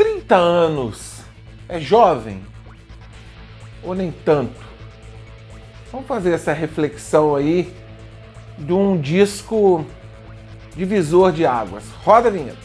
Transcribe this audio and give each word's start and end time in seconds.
30 0.00 0.34
anos 0.34 1.20
é 1.68 1.78
jovem 1.78 2.42
ou 3.82 3.94
nem 3.94 4.10
tanto? 4.10 4.58
Vamos 5.92 6.06
fazer 6.06 6.32
essa 6.32 6.54
reflexão 6.54 7.36
aí 7.36 7.70
de 8.56 8.72
um 8.72 8.98
disco 8.98 9.84
divisor 10.74 11.32
de 11.32 11.44
águas. 11.44 11.84
Roda 12.02 12.28
a 12.28 12.30
vinheta. 12.30 12.56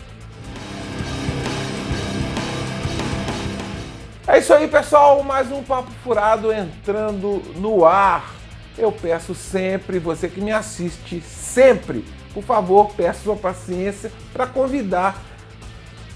É 4.25 4.39
isso 4.39 4.53
aí, 4.53 4.69
pessoal. 4.69 5.21
Mais 5.21 5.51
um 5.51 5.61
Papo 5.61 5.91
Furado 6.05 6.53
entrando 6.53 7.43
no 7.57 7.83
ar. 7.83 8.33
Eu 8.77 8.93
peço 8.93 9.35
sempre, 9.35 9.99
você 9.99 10.29
que 10.29 10.39
me 10.39 10.53
assiste 10.53 11.19
sempre, 11.19 12.05
por 12.33 12.45
favor, 12.45 12.93
peço 12.95 13.23
sua 13.23 13.35
paciência 13.35 14.09
para 14.31 14.47
convidar 14.47 15.21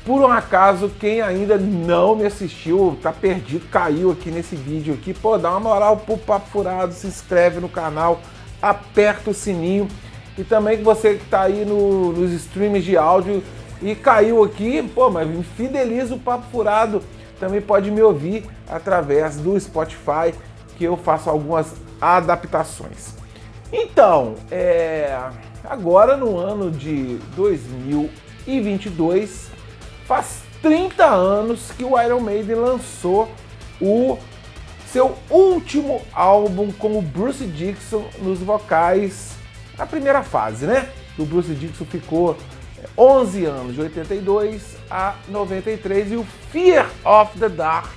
por 0.05 0.21
um 0.21 0.31
acaso, 0.31 0.89
quem 0.99 1.21
ainda 1.21 1.57
não 1.57 2.15
me 2.15 2.25
assistiu, 2.25 2.97
tá 3.01 3.11
perdido, 3.11 3.67
caiu 3.69 4.11
aqui 4.11 4.31
nesse 4.31 4.55
vídeo 4.55 4.93
aqui, 4.93 5.13
pô, 5.13 5.37
dá 5.37 5.51
uma 5.51 5.59
moral 5.59 5.97
pro 5.97 6.17
Papo 6.17 6.49
Furado, 6.49 6.93
se 6.93 7.05
inscreve 7.05 7.59
no 7.59 7.69
canal, 7.69 8.21
aperta 8.61 9.29
o 9.29 9.33
sininho 9.33 9.87
e 10.37 10.43
também 10.43 10.77
que 10.77 10.83
você 10.83 11.15
que 11.15 11.25
tá 11.25 11.41
aí 11.41 11.65
no, 11.65 12.13
nos 12.13 12.31
streams 12.31 12.83
de 12.83 12.97
áudio 12.97 13.43
e 13.81 13.95
caiu 13.95 14.43
aqui, 14.43 14.81
pô, 14.95 15.09
mas 15.09 15.27
fideliza 15.55 16.15
o 16.15 16.19
Papo 16.19 16.45
Furado, 16.51 17.03
também 17.39 17.61
pode 17.61 17.91
me 17.91 18.01
ouvir 18.01 18.45
através 18.67 19.37
do 19.37 19.59
Spotify, 19.59 20.33
que 20.77 20.85
eu 20.85 20.97
faço 20.97 21.29
algumas 21.29 21.75
adaptações. 22.01 23.13
Então, 23.71 24.33
é, 24.49 25.15
agora 25.63 26.17
no 26.17 26.35
ano 26.37 26.71
de 26.71 27.19
2022, 27.35 29.48
Faz 30.09 30.41
30 30.63 31.05
anos 31.05 31.69
que 31.77 31.83
o 31.83 32.01
Iron 32.01 32.19
Maiden 32.19 32.55
lançou 32.55 33.29
o 33.79 34.17
seu 34.91 35.15
último 35.29 36.01
álbum 36.11 36.71
com 36.71 36.97
o 36.97 37.01
Bruce 37.03 37.45
Dixon 37.45 38.03
nos 38.19 38.39
vocais 38.39 39.33
na 39.77 39.85
primeira 39.85 40.23
fase, 40.23 40.65
né? 40.65 40.89
O 41.15 41.25
Bruce 41.25 41.53
Dixon 41.53 41.85
ficou 41.85 42.35
11 42.97 43.45
anos, 43.45 43.75
de 43.75 43.81
82 43.81 44.77
a 44.89 45.13
93, 45.27 46.13
e 46.13 46.15
o 46.15 46.25
Fear 46.51 46.89
of 47.05 47.37
the 47.37 47.47
Dark. 47.47 47.91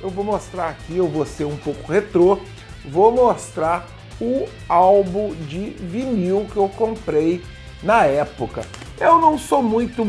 Eu 0.00 0.10
vou 0.10 0.24
mostrar 0.24 0.70
aqui, 0.70 0.96
eu 0.96 1.06
vou 1.06 1.24
ser 1.24 1.44
um 1.44 1.56
pouco 1.56 1.92
retrô, 1.92 2.40
vou 2.84 3.12
mostrar 3.12 3.86
o 4.20 4.48
álbum 4.68 5.32
de 5.46 5.70
vinil 5.78 6.44
que 6.52 6.56
eu 6.56 6.68
comprei 6.68 7.40
na 7.84 8.04
época. 8.04 8.62
Eu 8.98 9.20
não 9.20 9.38
sou 9.38 9.62
muito 9.62 10.04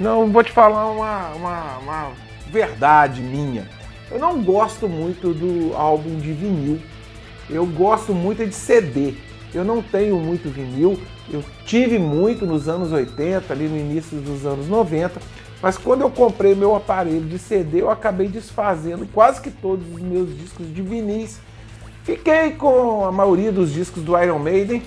não, 0.00 0.32
vou 0.32 0.42
te 0.42 0.50
falar 0.50 0.90
uma, 0.90 1.28
uma, 1.34 1.78
uma 1.78 2.12
verdade 2.50 3.20
minha. 3.20 3.68
Eu 4.10 4.18
não 4.18 4.42
gosto 4.42 4.88
muito 4.88 5.34
do 5.34 5.76
álbum 5.76 6.16
de 6.16 6.32
vinil. 6.32 6.80
Eu 7.50 7.66
gosto 7.66 8.14
muito 8.14 8.44
de 8.46 8.54
CD. 8.54 9.12
Eu 9.52 9.62
não 9.62 9.82
tenho 9.82 10.18
muito 10.18 10.48
vinil. 10.48 10.98
Eu 11.30 11.44
tive 11.66 11.98
muito 11.98 12.46
nos 12.46 12.66
anos 12.66 12.92
80, 12.92 13.52
ali 13.52 13.68
no 13.68 13.76
início 13.76 14.16
dos 14.18 14.46
anos 14.46 14.66
90. 14.68 15.20
Mas 15.60 15.76
quando 15.76 16.00
eu 16.00 16.10
comprei 16.10 16.54
meu 16.54 16.74
aparelho 16.74 17.26
de 17.26 17.38
CD, 17.38 17.82
eu 17.82 17.90
acabei 17.90 18.26
desfazendo 18.26 19.06
quase 19.12 19.42
que 19.42 19.50
todos 19.50 19.86
os 19.86 20.00
meus 20.00 20.34
discos 20.34 20.72
de 20.74 20.80
vinis. 20.80 21.38
Fiquei 22.04 22.52
com 22.52 23.04
a 23.04 23.12
maioria 23.12 23.52
dos 23.52 23.70
discos 23.70 24.02
do 24.02 24.18
Iron 24.18 24.38
Maiden. 24.38 24.82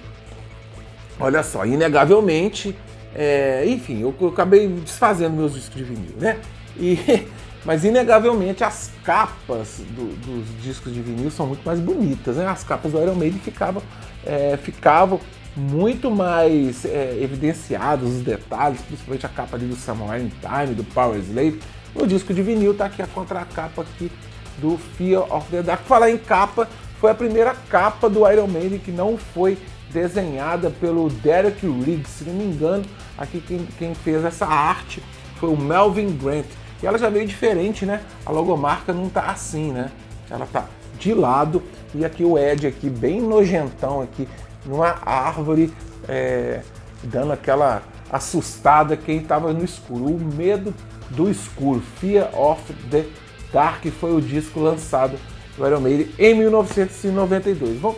Olha 1.20 1.44
só, 1.44 1.64
inegavelmente 1.68 2.76
é, 3.16 3.64
enfim, 3.68 4.02
eu, 4.02 4.14
eu, 4.20 4.28
acabei 4.30 4.68
desfazendo 4.68 5.36
meus 5.36 5.54
discos 5.54 5.76
de 5.76 5.84
vinil, 5.84 6.16
né? 6.20 6.40
E, 6.78 6.98
mas 7.64 7.84
inegavelmente 7.86 8.64
as 8.64 8.92
capas 9.04 9.82
do, 9.92 10.16
dos 10.18 10.64
discos 10.64 10.94
de 10.94 11.02
vinil 11.02 11.30
são 11.30 11.48
muito 11.48 11.64
mais 11.64 11.80
bonitas, 11.80 12.38
né? 12.38 12.48
As 12.48 12.64
capas 12.64 12.92
do 12.92 13.02
Iron 13.02 13.16
Maiden 13.16 13.40
ficavam, 13.40 13.82
é, 14.26 14.58
ficavam 14.58 15.20
muito 15.56 16.10
mais 16.10 16.84
é, 16.86 17.20
evidenciados 17.22 18.10
os 18.10 18.22
detalhes, 18.22 18.82
principalmente 18.82 19.26
a 19.26 19.30
capa 19.30 19.56
ali 19.56 19.68
do 19.68 19.76
Samurai 19.76 20.22
in 20.22 20.32
Time, 20.42 20.74
do 20.74 20.84
Power 20.84 21.20
Slave. 21.20 21.60
No 21.94 22.08
disco 22.08 22.34
de 22.34 22.42
vinil 22.42 22.74
tá 22.74 22.86
aqui 22.86 23.02
a 23.02 23.08
contracapa 23.08 23.84
aqui 23.84 24.12
do 24.58 24.78
Fear 24.98 25.32
of 25.32 25.50
the 25.52 25.62
Dark. 25.62 25.84
Falar 25.84 26.10
em 26.10 26.18
capa, 26.18 26.68
foi 27.00 27.12
a 27.12 27.16
primeira 27.16 27.54
capa 27.70 28.10
do 28.10 28.28
Iron 28.32 28.48
Maiden 28.48 28.80
que 28.80 28.92
não 28.92 29.18
foi 29.18 29.58
desenhada 29.94 30.70
pelo 30.70 31.10
Derek 31.10 31.66
Riggs, 31.66 32.10
se 32.10 32.24
não 32.26 32.34
me 32.34 32.46
engano, 32.46 32.84
aqui 33.18 33.40
quem, 33.40 33.66
quem 33.78 33.94
fez 33.94 34.26
essa 34.26 34.46
arte 34.46 35.02
foi 35.36 35.50
o 35.50 35.58
Melvin 35.58 36.18
Grant. 36.18 36.46
E 36.82 36.88
ela 36.88 36.98
já 36.98 37.10
veio 37.10 37.28
diferente, 37.28 37.86
né? 37.86 38.02
A 38.26 38.32
logomarca 38.32 38.92
não 38.92 39.08
tá 39.08 39.28
assim, 39.28 39.72
né? 39.72 39.92
Ela 40.30 40.48
tá 40.52 40.66
de 40.98 41.14
lado 41.14 41.62
e 41.94 42.04
aqui 42.04 42.24
o 42.24 42.38
Ed 42.38 42.66
aqui 42.66 42.90
bem 42.90 43.22
nojentão 43.22 44.02
aqui 44.02 44.28
numa 44.66 44.96
árvore 45.06 45.72
é, 46.08 46.62
dando 47.04 47.34
aquela 47.34 47.84
assustada 48.12 48.98
quem 48.98 49.18
estava 49.18 49.54
no 49.54 49.64
escuro. 49.64 50.06
O 50.06 50.20
medo 50.20 50.74
do 51.10 51.30
escuro, 51.30 51.82
Fear 52.00 52.30
of 52.38 52.74
the 52.90 53.06
Dark 53.52 53.86
foi 54.00 54.16
o 54.16 54.22
disco 54.22 54.60
lançado 54.60 55.18
do 55.58 55.68
Iron 55.68 55.82
Maiden 55.82 56.10
em 56.18 56.34
1992. 56.36 57.80
Bom, 57.80 57.96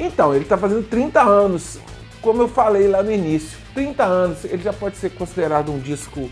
então, 0.00 0.34
ele 0.34 0.44
está 0.44 0.56
fazendo 0.56 0.88
30 0.88 1.20
anos. 1.22 1.78
Como 2.20 2.42
eu 2.42 2.48
falei 2.48 2.86
lá 2.86 3.02
no 3.02 3.10
início, 3.10 3.58
30 3.74 4.04
anos, 4.04 4.44
ele 4.44 4.62
já 4.62 4.72
pode 4.72 4.96
ser 4.96 5.10
considerado 5.10 5.72
um 5.72 5.78
disco 5.78 6.30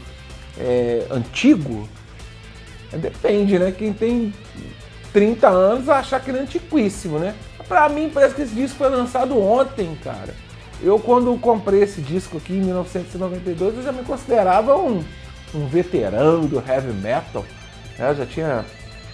é, 0.59 1.07
antigo? 1.11 1.89
Depende, 2.93 3.59
né? 3.59 3.73
Quem 3.73 3.93
tem 3.93 4.35
30 5.13 5.49
anos 5.49 5.89
achar 5.89 6.21
que 6.21 6.31
ele 6.31 6.39
é 6.39 6.43
antiquíssimo, 6.43 7.19
né? 7.19 7.35
Pra 7.67 7.89
mim, 7.89 8.11
parece 8.13 8.35
que 8.35 8.43
esse 8.43 8.55
disco 8.55 8.79
foi 8.79 8.89
lançado 8.89 9.39
ontem, 9.39 9.97
cara. 10.03 10.35
Eu, 10.81 10.99
quando 10.99 11.37
comprei 11.39 11.83
esse 11.83 12.01
disco 12.01 12.39
aqui 12.39 12.55
em 12.55 12.61
1992, 12.61 13.77
eu 13.77 13.83
já 13.83 13.93
me 13.93 14.05
considerava 14.05 14.77
um, 14.77 15.05
um 15.55 15.67
veterano 15.67 16.47
do 16.47 16.57
heavy 16.57 16.93
metal. 16.93 17.45
Né? 17.99 18.11
Eu 18.11 18.15
já 18.15 18.27
tinha 18.27 18.65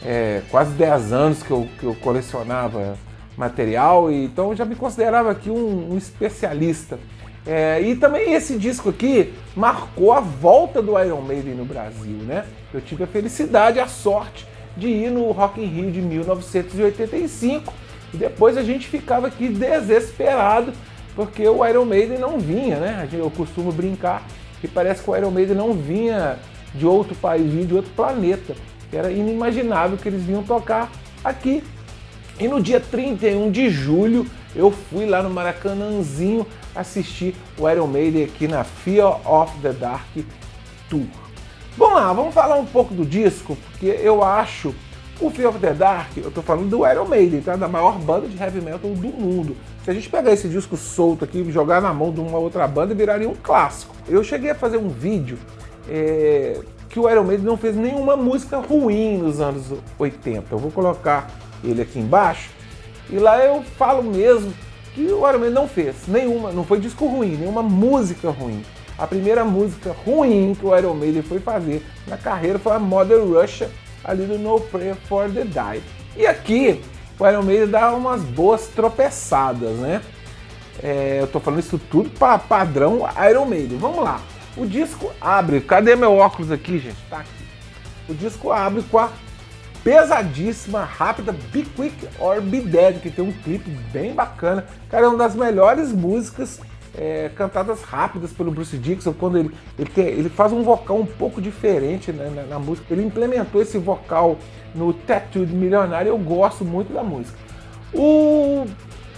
é, 0.04 0.42
quase 0.50 0.72
10 0.72 1.12
anos 1.12 1.42
que 1.42 1.50
eu, 1.50 1.68
que 1.78 1.84
eu 1.84 1.94
colecionava 1.96 2.96
material, 3.36 4.10
e, 4.10 4.24
então 4.24 4.54
já 4.54 4.64
me 4.64 4.74
considerava 4.74 5.30
aqui 5.30 5.50
um, 5.50 5.92
um 5.92 5.98
especialista. 5.98 6.98
É, 7.46 7.80
e 7.82 7.94
também 7.96 8.32
esse 8.32 8.56
disco 8.56 8.88
aqui 8.88 9.34
marcou 9.54 10.12
a 10.12 10.20
volta 10.20 10.80
do 10.80 10.98
Iron 10.98 11.20
Maiden 11.20 11.54
no 11.54 11.64
Brasil, 11.64 12.16
né? 12.22 12.46
Eu 12.72 12.80
tive 12.80 13.04
a 13.04 13.06
felicidade, 13.06 13.78
a 13.78 13.86
sorte 13.86 14.46
de 14.76 14.88
ir 14.88 15.10
no 15.10 15.30
Rock 15.30 15.60
in 15.60 15.66
Rio 15.66 15.92
de 15.92 16.00
1985 16.00 17.72
e 18.14 18.16
depois 18.16 18.56
a 18.56 18.62
gente 18.62 18.88
ficava 18.88 19.26
aqui 19.26 19.48
desesperado 19.48 20.72
porque 21.14 21.46
o 21.46 21.64
Iron 21.66 21.84
Maiden 21.84 22.18
não 22.18 22.38
vinha, 22.38 22.78
né? 22.78 23.08
Eu 23.12 23.30
costumo 23.30 23.70
brincar 23.70 24.26
que 24.60 24.66
parece 24.66 25.02
que 25.02 25.10
o 25.10 25.16
Iron 25.16 25.30
Maiden 25.30 25.56
não 25.56 25.74
vinha 25.74 26.38
de 26.74 26.86
outro 26.86 27.14
país, 27.14 27.52
vinha 27.52 27.66
de 27.66 27.74
outro 27.74 27.92
planeta. 27.94 28.54
Era 28.92 29.10
inimaginável 29.10 29.98
que 29.98 30.08
eles 30.08 30.22
vinham 30.22 30.42
tocar 30.42 30.90
aqui 31.22 31.62
e 32.38 32.48
no 32.48 32.60
dia 32.60 32.80
31 32.80 33.50
de 33.50 33.70
julho 33.70 34.26
eu 34.54 34.70
fui 34.70 35.06
lá 35.06 35.22
no 35.22 35.30
Maracanãzinho 35.30 36.46
assistir 36.74 37.34
o 37.58 37.68
Iron 37.68 37.86
Maiden 37.86 38.24
aqui 38.24 38.48
na 38.48 38.64
Fear 38.64 39.20
of 39.30 39.52
the 39.60 39.72
Dark 39.72 40.16
Tour. 40.88 41.06
Vamos 41.76 41.94
lá, 41.94 42.12
vamos 42.12 42.34
falar 42.34 42.56
um 42.56 42.66
pouco 42.66 42.94
do 42.94 43.04
disco, 43.04 43.56
porque 43.56 43.86
eu 43.86 44.22
acho 44.22 44.74
o 45.20 45.30
Fear 45.30 45.48
of 45.48 45.58
the 45.58 45.72
Dark, 45.72 46.16
eu 46.16 46.30
tô 46.30 46.42
falando 46.42 46.68
do 46.68 46.88
Iron 46.88 47.06
Maiden, 47.06 47.40
tá? 47.40 47.56
da 47.56 47.68
maior 47.68 47.98
banda 47.98 48.26
de 48.26 48.36
heavy 48.40 48.60
metal 48.60 48.90
do 48.90 49.08
mundo. 49.08 49.56
Se 49.84 49.90
a 49.90 49.94
gente 49.94 50.08
pegar 50.08 50.32
esse 50.32 50.48
disco 50.48 50.76
solto 50.76 51.24
aqui 51.24 51.44
jogar 51.50 51.80
na 51.80 51.92
mão 51.92 52.12
de 52.12 52.20
uma 52.20 52.38
outra 52.38 52.66
banda, 52.66 52.94
viraria 52.94 53.28
um 53.28 53.34
clássico. 53.34 53.94
Eu 54.08 54.22
cheguei 54.24 54.50
a 54.50 54.54
fazer 54.54 54.76
um 54.76 54.88
vídeo 54.88 55.38
é, 55.88 56.60
que 56.88 56.98
o 56.98 57.08
Iron 57.08 57.24
Maiden 57.24 57.44
não 57.44 57.56
fez 57.56 57.76
nenhuma 57.76 58.16
música 58.16 58.58
ruim 58.58 59.18
nos 59.18 59.40
anos 59.40 59.72
80. 59.98 60.46
Eu 60.50 60.58
vou 60.58 60.70
colocar 60.70 61.30
ele 61.64 61.82
aqui 61.82 61.98
embaixo. 61.98 62.50
E 63.10 63.16
lá 63.16 63.38
eu 63.38 63.62
falo 63.76 64.02
mesmo 64.02 64.52
que 64.94 65.02
o 65.02 65.28
Iron 65.28 65.38
Maiden 65.38 65.50
não 65.50 65.68
fez 65.68 66.06
nenhuma, 66.06 66.52
não 66.52 66.64
foi 66.64 66.78
disco 66.78 67.06
ruim, 67.06 67.36
nenhuma 67.36 67.62
música 67.62 68.30
ruim. 68.30 68.64
A 68.96 69.06
primeira 69.06 69.44
música 69.44 69.94
ruim 70.04 70.54
que 70.58 70.64
o 70.64 70.76
Iron 70.76 70.94
Maiden 70.94 71.22
foi 71.22 71.40
fazer 71.40 71.82
na 72.06 72.16
carreira 72.16 72.58
foi 72.58 72.72
a 72.72 72.78
Mother 72.78 73.20
Russia, 73.24 73.70
ali 74.04 74.24
do 74.24 74.38
No 74.38 74.60
Prayer 74.60 74.94
for 75.08 75.28
the 75.30 75.44
Die. 75.44 75.82
E 76.16 76.26
aqui 76.26 76.80
o 77.18 77.26
Iron 77.26 77.42
Maiden 77.42 77.68
dá 77.68 77.92
umas 77.92 78.22
boas 78.22 78.68
tropeçadas, 78.68 79.76
né? 79.78 80.00
É, 80.82 81.18
eu 81.20 81.26
tô 81.26 81.40
falando 81.40 81.60
isso 81.60 81.78
tudo 81.90 82.10
para 82.10 82.38
padrão 82.38 83.00
Iron 83.30 83.46
Maiden. 83.46 83.78
Vamos 83.78 84.02
lá. 84.02 84.20
O 84.56 84.66
disco 84.66 85.12
abre. 85.20 85.60
Cadê 85.60 85.96
meu 85.96 86.14
óculos 86.14 86.52
aqui, 86.52 86.78
gente? 86.78 86.98
Tá 87.08 87.18
aqui. 87.18 87.44
O 88.08 88.14
disco 88.14 88.52
abre 88.52 88.82
com 88.82 88.98
a 88.98 89.10
pesadíssima, 89.84 90.82
rápida, 90.82 91.30
Be 91.52 91.62
Quick 91.62 92.08
or 92.18 92.40
Be 92.40 92.60
Dead, 92.60 93.00
que 93.00 93.10
tem 93.10 93.22
um 93.22 93.30
clipe 93.30 93.70
bem 93.92 94.14
bacana. 94.14 94.64
Cara, 94.90 95.04
é 95.04 95.08
uma 95.08 95.18
das 95.18 95.36
melhores 95.36 95.92
músicas 95.92 96.58
é, 96.96 97.30
cantadas 97.36 97.82
rápidas 97.82 98.32
pelo 98.32 98.50
Bruce 98.50 98.78
Dixon, 98.78 99.12
quando 99.12 99.38
ele, 99.38 99.50
ele, 99.78 99.90
tem, 99.90 100.06
ele 100.06 100.30
faz 100.30 100.52
um 100.52 100.62
vocal 100.62 100.98
um 100.98 101.06
pouco 101.06 101.40
diferente 101.40 102.10
né, 102.12 102.32
na, 102.34 102.42
na, 102.44 102.58
música. 102.58 102.86
Ele 102.92 103.02
implementou 103.02 103.60
esse 103.60 103.76
vocal 103.76 104.38
no 104.74 104.92
Tattooed 104.94 105.52
Milionário, 105.52 106.08
eu 106.08 106.18
gosto 106.18 106.64
muito 106.64 106.92
da 106.92 107.02
música. 107.02 107.36
O, 107.92 108.64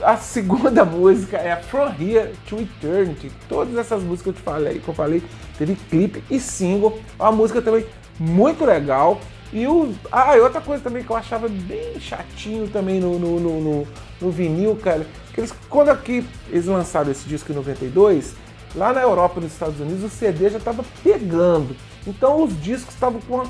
a 0.02 0.16
segunda 0.16 0.84
música 0.84 1.36
é 1.36 1.54
From 1.56 1.92
Here 2.00 2.32
to 2.48 2.56
Eternity. 2.60 3.30
Todas 3.48 3.76
essas 3.76 4.02
músicas 4.02 4.22
que 4.22 4.28
eu 4.30 4.34
te 4.34 4.42
falei, 4.42 4.78
que 4.80 4.88
eu 4.88 4.94
falei, 4.94 5.22
teve 5.56 5.76
clipe 5.76 6.24
e 6.28 6.40
single. 6.40 6.98
É 7.18 7.22
uma 7.22 7.32
música 7.32 7.62
também 7.62 7.86
muito 8.18 8.64
legal. 8.64 9.20
E 9.52 9.66
o. 9.66 9.94
Ah, 10.10 10.36
e 10.36 10.40
outra 10.40 10.60
coisa 10.60 10.82
também 10.82 11.02
que 11.02 11.10
eu 11.10 11.16
achava 11.16 11.48
bem 11.48 11.98
chatinho 12.00 12.68
também 12.68 13.00
no, 13.00 13.18
no, 13.18 13.40
no, 13.40 13.60
no, 13.60 13.88
no 14.20 14.30
vinil, 14.30 14.76
cara. 14.76 15.06
Que 15.32 15.40
eles, 15.40 15.54
quando 15.68 15.90
aqui 15.90 16.26
eles 16.48 16.66
lançaram 16.66 17.10
esse 17.10 17.28
disco 17.28 17.52
em 17.52 17.54
92, 17.54 18.34
lá 18.74 18.92
na 18.92 19.02
Europa 19.02 19.38
e 19.38 19.44
nos 19.44 19.52
Estados 19.52 19.80
Unidos 19.80 20.04
o 20.04 20.08
CD 20.08 20.50
já 20.50 20.58
estava 20.58 20.84
pegando. 21.02 21.76
Então 22.06 22.44
os 22.44 22.60
discos 22.60 22.94
estavam 22.94 23.20
com 23.20 23.36
uma, 23.36 23.44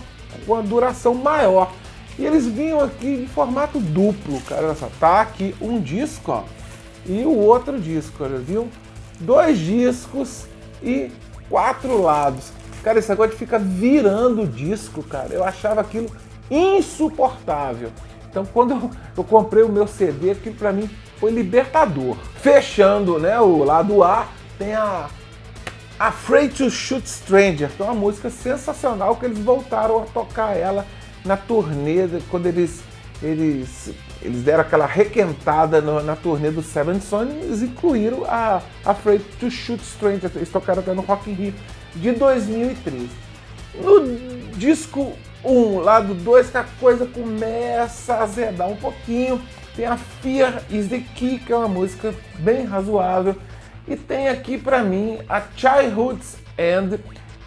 com 0.46 0.52
uma 0.52 0.62
duração 0.62 1.14
maior. 1.14 1.72
E 2.18 2.24
eles 2.24 2.46
vinham 2.46 2.80
aqui 2.80 3.08
em 3.08 3.26
formato 3.26 3.78
duplo, 3.78 4.40
cara. 4.42 4.66
Olha 4.66 4.74
só, 4.74 4.88
tá 4.98 5.20
aqui 5.20 5.54
um 5.60 5.80
disco, 5.80 6.32
ó, 6.32 6.44
e 7.04 7.24
o 7.24 7.36
outro 7.36 7.78
disco, 7.78 8.24
olha, 8.24 8.38
viu? 8.38 8.68
Dois 9.20 9.58
discos 9.58 10.46
e 10.82 11.10
quatro 11.48 12.02
lados. 12.02 12.52
Cara, 12.86 13.00
esse 13.00 13.08
negócio 13.08 13.32
de 13.32 13.38
ficar 13.38 13.58
virando 13.58 14.42
o 14.42 14.46
disco, 14.46 15.02
cara, 15.02 15.34
eu 15.34 15.42
achava 15.42 15.80
aquilo 15.80 16.08
insuportável. 16.48 17.90
Então, 18.30 18.46
quando 18.46 18.92
eu, 19.16 19.24
comprei 19.24 19.64
o 19.64 19.68
meu 19.68 19.88
CD, 19.88 20.30
aquilo 20.30 20.54
para 20.54 20.72
mim 20.72 20.88
foi 21.18 21.32
libertador. 21.32 22.16
Fechando, 22.40 23.18
né, 23.18 23.40
o 23.40 23.64
lado 23.64 24.04
A, 24.04 24.28
tem 24.56 24.72
a 24.76 25.08
Afraid 25.98 26.54
to 26.54 26.70
Shoot 26.70 27.08
Stranger, 27.08 27.68
que 27.70 27.82
é 27.82 27.84
uma 27.86 27.92
música 27.92 28.30
sensacional 28.30 29.16
que 29.16 29.26
eles 29.26 29.40
voltaram 29.40 30.04
a 30.04 30.06
tocar 30.06 30.56
ela 30.56 30.86
na 31.24 31.36
turnê, 31.36 32.06
quando 32.30 32.46
eles, 32.46 32.84
eles, 33.20 33.90
eles 34.22 34.44
deram 34.44 34.60
aquela 34.60 34.86
requentada 34.86 35.80
no, 35.80 36.00
na 36.04 36.14
turnê 36.14 36.52
do 36.52 36.62
Seven 36.62 37.00
Son, 37.00 37.24
eles 37.24 37.62
incluíram 37.62 38.24
a 38.26 38.62
Afraid 38.84 39.24
to 39.40 39.50
Shoot 39.50 39.82
Stranger, 39.84 40.30
eles 40.36 40.50
tocaram 40.50 40.78
até 40.78 40.94
no 40.94 41.02
Rock 41.02 41.28
in 41.28 41.34
Rio 41.34 41.54
de 41.96 42.12
2013. 42.12 43.08
No 43.74 44.16
disco 44.56 45.12
1, 45.44 45.78
lado 45.80 46.14
2, 46.14 46.50
que 46.50 46.56
a 46.56 46.64
coisa 46.80 47.06
começa 47.06 48.14
a 48.14 48.22
azedar 48.22 48.68
um 48.68 48.76
pouquinho, 48.76 49.40
tem 49.74 49.86
a 49.86 49.96
Fear 49.96 50.62
is 50.70 50.88
the 50.88 51.02
Key, 51.14 51.38
que 51.38 51.52
é 51.52 51.56
uma 51.56 51.68
música 51.68 52.14
bem 52.38 52.64
razoável, 52.64 53.36
e 53.86 53.94
tem 53.94 54.28
aqui 54.28 54.58
para 54.58 54.82
mim 54.82 55.18
a 55.28 55.42
Childhood's 55.56 56.36
End, 56.58 56.98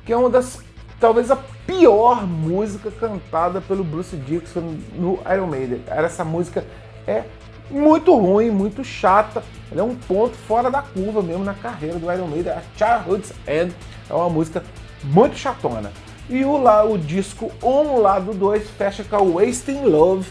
que 0.06 0.14
é 0.14 0.18
uma 0.18 0.30
das 0.30 0.60
talvez 1.00 1.32
a 1.32 1.38
pior 1.66 2.28
música 2.28 2.92
cantada 2.92 3.62
pelo 3.62 3.84
Bruce 3.84 4.16
Dixon 4.16 4.78
no 4.96 5.20
Iron 5.34 5.48
Maiden. 5.48 5.82
Essa 5.88 6.26
música 6.26 6.66
é 7.08 7.24
muito 7.70 8.16
ruim, 8.16 8.50
muito 8.50 8.84
chata. 8.84 9.44
Ela 9.72 9.82
é 9.82 9.84
um 9.84 9.96
ponto 9.96 10.36
fora 10.36 10.70
da 10.70 10.82
curva 10.82 11.22
mesmo 11.22 11.44
na 11.44 11.54
carreira 11.54 11.98
do 11.98 12.12
Iron 12.12 12.28
Maiden. 12.28 12.54
A 12.54 12.62
Childhood's 12.76 13.34
End 13.48 13.74
é 14.10 14.14
uma 14.14 14.30
música 14.30 14.64
muito 15.04 15.38
chatona. 15.38 15.92
E 16.30 16.44
o, 16.46 16.58
lá, 16.58 16.84
o 16.84 16.98
disco 16.98 17.52
1, 17.62 17.68
um, 17.68 18.02
lado 18.02 18.34
2, 18.34 18.70
fecha 18.72 19.04
com 19.04 19.16
a 19.16 19.22
Wasting 19.22 19.82
Love, 19.84 20.30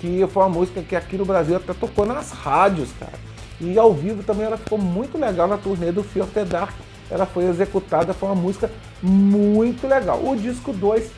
que 0.00 0.26
foi 0.28 0.42
uma 0.42 0.48
música 0.48 0.82
que 0.82 0.94
aqui 0.94 1.16
no 1.16 1.24
Brasil 1.24 1.56
até 1.56 1.72
tocou 1.74 2.06
nas 2.06 2.30
rádios, 2.30 2.90
cara. 2.98 3.18
E 3.60 3.78
ao 3.78 3.92
vivo 3.92 4.22
também 4.22 4.46
ela 4.46 4.56
ficou 4.56 4.78
muito 4.78 5.18
legal 5.18 5.46
na 5.46 5.56
turnê 5.56 5.92
do 5.92 6.02
Fear 6.02 6.26
of 6.26 6.34
the 6.34 6.44
Dark 6.44 6.72
ela 7.12 7.26
foi 7.26 7.44
executada, 7.44 8.14
foi 8.14 8.28
uma 8.30 8.34
música 8.34 8.70
muito 9.02 9.86
legal. 9.86 10.18
O 10.24 10.34
disco 10.34 10.72
2 10.72 11.10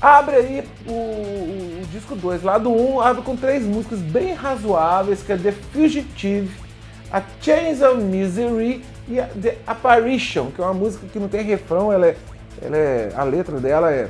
abre 0.00 0.36
aí 0.36 0.68
o, 0.86 0.92
o, 0.92 1.80
o 1.82 1.86
disco 1.92 2.16
2, 2.16 2.42
lado 2.42 2.68
1 2.68 2.94
um, 2.94 3.00
abre 3.00 3.22
com 3.22 3.36
três 3.36 3.62
músicas 3.64 4.00
bem 4.00 4.34
razoáveis, 4.34 5.22
que 5.22 5.32
é 5.32 5.36
The 5.36 5.52
Fugitive, 5.52 6.50
a 7.12 7.22
Chains 7.40 7.80
of 7.80 8.02
Misery 8.02 8.84
e 9.08 9.20
a 9.20 9.26
The 9.26 9.58
Apparition, 9.66 10.50
que 10.50 10.60
é 10.60 10.64
uma 10.64 10.74
música 10.74 11.06
que 11.12 11.18
não 11.18 11.28
tem 11.28 11.42
refrão, 11.42 11.92
ela 11.92 12.06
é, 12.06 12.16
ela 12.60 12.76
é 12.76 13.12
a 13.14 13.22
letra 13.22 13.60
dela 13.60 13.92
é, 13.92 14.08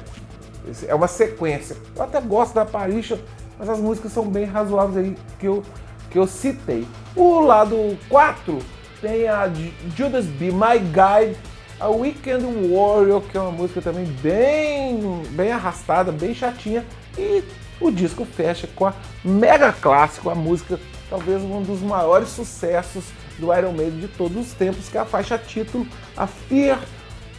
é 0.86 0.94
uma 0.94 1.08
sequência. 1.08 1.76
Eu 1.94 2.02
até 2.02 2.20
gosto 2.20 2.54
da 2.54 2.62
Apparition, 2.62 3.18
mas 3.58 3.68
as 3.68 3.78
músicas 3.78 4.12
são 4.12 4.26
bem 4.26 4.44
razoáveis 4.44 4.96
aí 5.06 5.16
que 5.38 5.46
eu, 5.46 5.62
que 6.10 6.18
eu 6.18 6.26
citei. 6.26 6.86
O 7.14 7.40
lado 7.40 7.98
4 8.08 8.58
tem 9.00 9.28
a 9.28 9.50
Judas 9.96 10.24
Be 10.24 10.50
My 10.50 10.78
Guide, 10.78 11.36
a 11.78 11.88
Weekend 11.88 12.44
Warrior, 12.44 13.20
que 13.22 13.36
é 13.36 13.40
uma 13.40 13.52
música 13.52 13.82
também 13.82 14.06
bem, 14.22 15.22
bem 15.30 15.52
arrastada, 15.52 16.10
bem 16.10 16.34
chatinha, 16.34 16.84
e 17.18 17.44
o 17.80 17.90
disco 17.90 18.24
fecha 18.24 18.68
com 18.74 18.86
a 18.86 18.94
mega 19.24 19.72
clássico, 19.72 20.30
a 20.30 20.34
música 20.34 20.78
talvez 21.08 21.42
um 21.42 21.62
dos 21.62 21.80
maiores 21.80 22.28
sucessos 22.28 23.04
do 23.38 23.54
Iron 23.54 23.72
Maiden 23.72 24.00
de 24.00 24.08
todos 24.08 24.36
os 24.36 24.52
tempos, 24.52 24.88
que 24.88 24.96
é 24.96 25.00
a 25.00 25.04
faixa 25.04 25.36
título, 25.38 25.86
a 26.16 26.26
Fear 26.26 26.78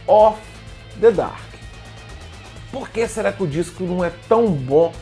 of 0.06 0.38
the 1.00 1.10
Dark. 1.10 1.40
Por 2.70 2.88
que 2.90 3.06
será 3.06 3.32
que 3.32 3.42
o 3.42 3.46
disco 3.46 3.84
não 3.84 4.04
é 4.04 4.12
tão 4.28 4.48
bom 4.48 4.92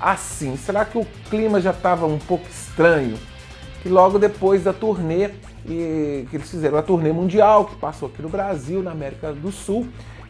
assim? 0.00 0.56
Será 0.56 0.84
que 0.84 0.98
o 0.98 1.06
clima 1.28 1.60
já 1.60 1.70
estava 1.70 2.06
um 2.06 2.18
pouco 2.18 2.46
estranho? 2.48 3.18
Que 3.82 3.88
logo 3.88 4.18
depois 4.18 4.64
da 4.64 4.72
turnê 4.72 5.30
e 5.66 6.26
que 6.30 6.36
eles 6.36 6.50
fizeram 6.50 6.78
a 6.78 6.82
turnê 6.82 7.12
mundial, 7.12 7.66
que 7.66 7.76
passou 7.76 8.08
aqui 8.08 8.22
no 8.22 8.28
Brasil, 8.28 8.82
na 8.82 8.92
América 8.92 9.32
do 9.32 9.50
Sul. 9.50 9.86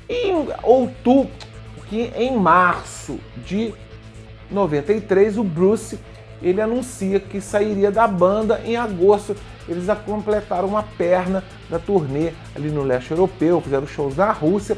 E 0.09 0.31
em 0.31 0.49
outubro, 0.63 1.31
que 1.89 2.13
em 2.17 2.37
março 2.37 3.19
de 3.45 3.75
93, 4.51 5.39
o 5.39 5.45
Bruce 5.45 5.99
ele 6.43 6.61
anuncia 6.61 7.19
que 7.21 7.41
sairia 7.41 7.91
da 7.91 8.07
banda 8.07 8.61
em 8.65 8.77
agosto. 8.77 9.37
Eles 9.69 9.85
completaram 10.05 10.69
uma 10.69 10.83
perna 10.83 11.45
da 11.69 11.79
turnê 11.79 12.33
ali 12.55 12.71
no 12.71 12.83
leste 12.83 13.11
europeu, 13.11 13.61
fizeram 13.61 13.87
shows 13.87 14.17
na 14.17 14.33
Rússia. 14.33 14.77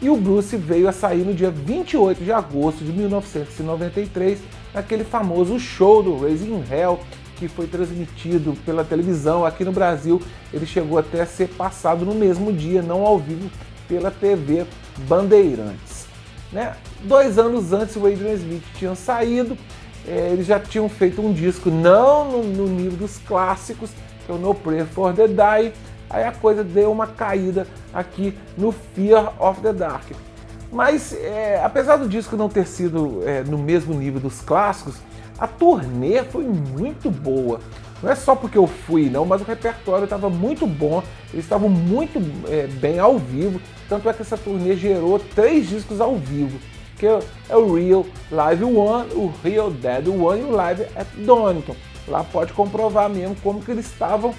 E 0.00 0.08
o 0.08 0.16
Bruce 0.16 0.56
veio 0.56 0.88
a 0.88 0.92
sair 0.92 1.24
no 1.24 1.34
dia 1.34 1.50
28 1.50 2.24
de 2.24 2.32
agosto 2.32 2.82
de 2.82 2.90
1993, 2.90 4.38
naquele 4.72 5.04
famoso 5.04 5.58
show 5.58 6.02
do 6.02 6.18
Raising 6.18 6.64
Hell, 6.70 7.00
que 7.36 7.48
foi 7.48 7.66
transmitido 7.66 8.56
pela 8.64 8.82
televisão 8.82 9.44
aqui 9.44 9.64
no 9.64 9.72
Brasil, 9.72 10.20
ele 10.52 10.64
chegou 10.64 10.98
até 10.98 11.22
a 11.22 11.26
ser 11.26 11.48
passado 11.48 12.04
no 12.04 12.14
mesmo 12.14 12.52
dia, 12.52 12.80
não 12.80 13.04
ao 13.04 13.18
vivo, 13.18 13.50
pela 13.88 14.10
TV 14.10 14.64
Bandeirantes. 15.08 16.06
Né? 16.52 16.74
Dois 17.02 17.38
anos 17.38 17.72
antes 17.72 17.96
o 17.96 18.06
Adrian 18.06 18.34
Smith 18.34 18.62
tinha 18.76 18.94
saído, 18.94 19.56
é, 20.06 20.30
eles 20.32 20.46
já 20.46 20.58
tinham 20.58 20.88
feito 20.88 21.20
um 21.20 21.32
disco 21.32 21.70
não 21.70 22.30
no, 22.30 22.42
no 22.42 22.66
nível 22.66 22.96
dos 22.96 23.18
clássicos, 23.18 23.90
que 24.24 24.32
é 24.32 24.34
o 24.34 24.38
No 24.38 24.54
Prayer 24.54 24.86
for 24.86 25.12
the 25.12 25.28
Die, 25.28 25.72
aí 26.08 26.24
a 26.24 26.32
coisa 26.32 26.64
deu 26.64 26.90
uma 26.90 27.06
caída 27.06 27.66
aqui 27.92 28.36
no 28.56 28.72
Fear 28.72 29.32
of 29.40 29.60
the 29.60 29.72
Dark. 29.72 30.06
Mas 30.72 31.12
é, 31.12 31.60
apesar 31.64 31.96
do 31.96 32.08
disco 32.08 32.36
não 32.36 32.48
ter 32.48 32.66
sido 32.66 33.22
é, 33.26 33.42
no 33.42 33.58
mesmo 33.58 33.92
nível 33.94 34.20
dos 34.20 34.40
clássicos, 34.40 34.96
a 35.38 35.46
turnê 35.46 36.22
foi 36.22 36.44
muito 36.44 37.10
boa. 37.10 37.60
Não 38.02 38.10
é 38.10 38.14
só 38.14 38.34
porque 38.34 38.56
eu 38.56 38.66
fui, 38.66 39.10
não, 39.10 39.26
mas 39.26 39.42
o 39.42 39.44
repertório 39.44 40.04
estava 40.04 40.30
muito 40.30 40.66
bom, 40.66 41.02
eles 41.32 41.44
estavam 41.44 41.68
muito 41.68 42.18
é, 42.48 42.66
bem 42.66 42.98
ao 42.98 43.18
vivo. 43.18 43.60
Tanto 43.88 44.08
é 44.08 44.12
que 44.12 44.22
essa 44.22 44.38
turnê 44.38 44.76
gerou 44.76 45.18
três 45.18 45.68
discos 45.68 46.00
ao 46.00 46.16
vivo, 46.16 46.58
que 47.00 47.06
é, 47.06 47.18
é 47.48 47.56
o 47.56 47.74
Real 47.74 48.06
Live 48.30 48.64
One, 48.64 49.12
o 49.14 49.32
Real 49.42 49.70
Dead 49.70 50.06
One 50.06 50.40
e 50.40 50.44
o 50.44 50.50
Live 50.50 50.82
at 50.94 51.08
Donington. 51.16 51.74
Lá 52.06 52.22
pode 52.22 52.52
comprovar 52.52 53.08
mesmo 53.08 53.34
como 53.42 53.60
que 53.60 53.70
eles 53.70 53.86
estavam 53.86 54.34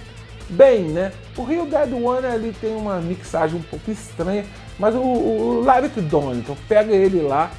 bem, 0.50 0.84
né? 0.84 1.12
O 1.36 1.44
Real 1.44 1.66
Dead 1.66 1.92
One 1.92 2.26
ali 2.26 2.56
tem 2.62 2.76
uma 2.76 3.02
mixagem 3.02 3.60
um 3.60 3.64
pouco 3.64 3.92
estranha, 3.92 4.46
mas 4.78 4.96
o, 4.96 5.02
o 5.02 5.64
Live 5.66 5.88
at 5.88 6.04
Donington, 6.04 6.56
pega 6.70 6.94
ele 6.94 7.22
lá, 7.22 7.52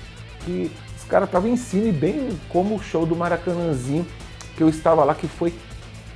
que 0.44 0.70
cara 1.12 1.26
tava 1.26 1.46
em 1.46 1.58
cima 1.58 1.88
e 1.88 1.92
bem 1.92 2.30
como 2.48 2.74
o 2.74 2.82
show 2.82 3.04
do 3.04 3.14
Maracanãzinho 3.14 4.06
que 4.56 4.62
eu 4.62 4.68
estava 4.70 5.04
lá, 5.04 5.14
que 5.14 5.28
foi 5.28 5.52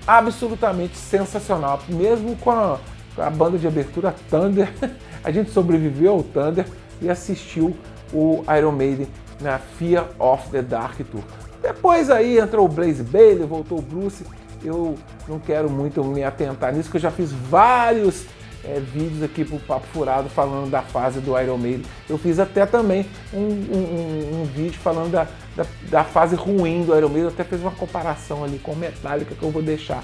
absolutamente 0.07 0.97
sensacional. 0.97 1.83
Mesmo 1.87 2.35
com 2.37 2.51
a, 2.51 2.79
com 3.15 3.21
a 3.21 3.29
banda 3.29 3.59
de 3.59 3.67
abertura 3.67 4.15
Thunder, 4.31 4.73
a 5.23 5.31
gente 5.31 5.51
sobreviveu 5.51 6.13
ao 6.15 6.23
Thunder 6.23 6.67
e 7.03 7.11
assistiu 7.11 7.77
o 8.13 8.45
Iron 8.57 8.73
Maiden 8.73 9.09
na 9.41 9.59
Fear 9.59 10.07
of 10.19 10.49
the 10.51 10.63
Dark 10.63 10.97
Tour. 11.11 11.23
Depois 11.63 12.11
aí 12.11 12.39
entrou 12.39 12.67
o 12.67 12.69
Blaze 12.69 13.03
Bailey, 13.03 13.47
voltou 13.47 13.79
o 13.79 13.83
Bruce. 13.83 14.25
Eu 14.65 14.97
não 15.29 15.39
quero 15.39 15.69
muito 15.71 16.03
me 16.05 16.25
atentar 16.25 16.75
nisso, 16.75 16.91
que 16.91 16.97
eu 16.97 17.01
já 17.01 17.11
fiz 17.11 17.31
vários 17.33 18.25
é, 18.65 18.81
vídeos 18.81 19.23
aqui 19.23 19.45
pro 19.45 19.59
Papo 19.59 19.87
Furado 19.93 20.29
falando 20.29 20.71
da 20.71 20.83
fase 20.83 21.21
do 21.21 21.39
Iron 21.41 21.57
Maiden. 21.57 21.85
Eu 22.09 22.19
fiz 22.19 22.39
até 22.39 22.67
também 22.67 23.07
um, 23.33 23.39
um, 23.39 24.43
um 24.43 24.45
vídeo 24.45 24.79
falando 24.81 25.13
da, 25.13 25.27
da, 25.57 25.67
da, 25.89 26.05
fase 26.05 26.35
ruim 26.35 26.85
do 26.85 26.97
Iron 26.97 27.09
Maiden, 27.09 27.25
eu 27.25 27.29
até 27.29 27.45
fiz 27.45 27.61
uma 27.61 27.71
comparação 27.71 28.43
ali 28.43 28.59
com 28.59 28.75
Metallica 28.75 29.35
que 29.35 29.43
eu 29.43 29.51
vou 29.51 29.63
deixar 29.63 30.03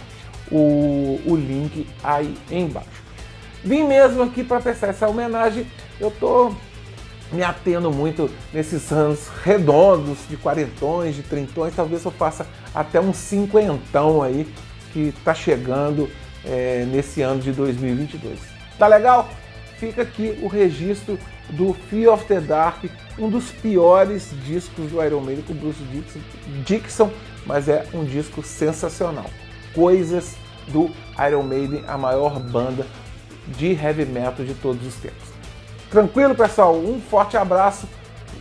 o, 0.50 1.20
o 1.26 1.34
link 1.34 1.86
aí 2.02 2.34
embaixo. 2.50 3.02
Vim 3.64 3.84
mesmo 3.84 4.22
aqui 4.22 4.42
para 4.42 4.60
prestar 4.60 4.88
essa 4.88 5.08
homenagem. 5.08 5.66
Eu 6.00 6.10
tô 6.10 6.52
me 7.32 7.42
atendo 7.42 7.90
muito 7.90 8.30
nesses 8.52 8.92
anos 8.92 9.28
redondos, 9.42 10.18
de 10.28 10.36
quarentões, 10.36 11.14
de 11.14 11.22
trintões, 11.22 11.74
talvez 11.74 12.04
eu 12.04 12.10
faça 12.10 12.46
até 12.74 13.00
um 13.00 13.12
cinquentão 13.12 14.22
aí 14.22 14.46
que 14.92 15.08
está 15.16 15.34
chegando 15.34 16.08
é, 16.44 16.84
nesse 16.90 17.22
ano 17.22 17.40
de 17.40 17.52
2022. 17.52 18.38
Tá 18.78 18.86
legal? 18.86 19.28
Fica 19.78 20.02
aqui 20.02 20.38
o 20.42 20.46
registro 20.46 21.18
do 21.50 21.74
Fear 21.74 22.12
of 22.12 22.24
the 22.26 22.40
Dark, 22.40 22.84
um 23.18 23.28
dos 23.28 23.50
piores 23.50 24.30
discos 24.44 24.90
do 24.90 25.02
Iron 25.02 25.20
Maiden 25.20 25.44
com 25.44 25.54
Bruce 25.54 25.82
Dixon, 26.64 27.10
mas 27.46 27.68
é 27.68 27.86
um 27.92 28.04
disco 28.04 28.42
sensacional. 28.42 29.28
Coisas 29.74 30.36
do 30.68 30.90
Iron 31.28 31.42
Maiden, 31.42 31.84
a 31.88 31.98
maior 31.98 32.38
banda 32.38 32.86
de 33.48 33.72
heavy 33.72 34.04
metal 34.04 34.44
de 34.44 34.54
todos 34.54 34.86
os 34.86 34.94
tempos. 34.94 35.31
Tranquilo, 35.92 36.34
pessoal? 36.34 36.74
Um 36.74 36.98
forte 36.98 37.36
abraço. 37.36 37.86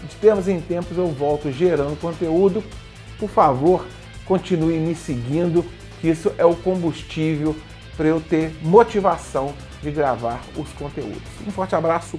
De 0.07 0.15
tempos 0.15 0.47
em 0.47 0.61
tempos 0.61 0.97
eu 0.97 1.07
volto 1.09 1.51
gerando 1.51 1.99
conteúdo. 1.99 2.63
Por 3.19 3.29
favor, 3.29 3.85
continue 4.25 4.79
me 4.79 4.95
seguindo, 4.95 5.65
que 5.99 6.07
isso 6.07 6.31
é 6.37 6.45
o 6.45 6.55
combustível 6.55 7.53
para 7.97 8.07
eu 8.07 8.21
ter 8.21 8.55
motivação 8.61 9.53
de 9.83 9.91
gravar 9.91 10.39
os 10.55 10.69
conteúdos. 10.71 11.21
Um 11.45 11.51
forte 11.51 11.75
abraço. 11.75 12.17